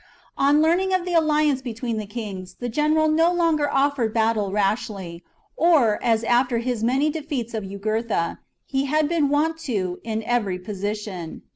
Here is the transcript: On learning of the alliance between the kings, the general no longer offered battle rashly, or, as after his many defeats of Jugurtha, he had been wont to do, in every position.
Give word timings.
On 0.35 0.63
learning 0.63 0.95
of 0.95 1.05
the 1.05 1.13
alliance 1.13 1.61
between 1.61 1.97
the 1.99 2.07
kings, 2.07 2.55
the 2.55 2.69
general 2.69 3.07
no 3.07 3.31
longer 3.31 3.69
offered 3.69 4.15
battle 4.15 4.51
rashly, 4.51 5.23
or, 5.55 6.03
as 6.03 6.23
after 6.23 6.57
his 6.57 6.83
many 6.83 7.11
defeats 7.11 7.53
of 7.53 7.69
Jugurtha, 7.69 8.39
he 8.65 8.85
had 8.85 9.07
been 9.07 9.29
wont 9.29 9.59
to 9.59 9.65
do, 9.71 9.97
in 10.03 10.23
every 10.23 10.57
position. 10.57 11.43